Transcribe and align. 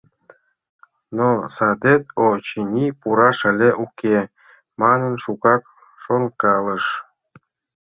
Но 1.17 1.29
садет, 1.55 2.03
очыни, 2.27 2.85
«пураш 2.99 3.37
але 3.49 3.69
уке» 3.83 4.17
манын 4.81 5.13
шукак 5.23 5.61
шонкалыш. 6.03 6.85